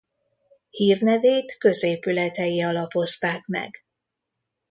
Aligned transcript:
Hírnevét 0.69 1.57
középületei 1.57 2.61
alapozták 2.63 3.43
meg. 3.47 3.85